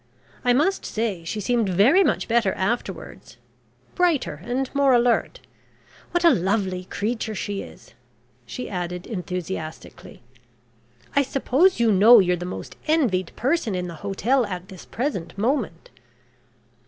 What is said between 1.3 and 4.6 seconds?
seemed much better afterwards. Brighter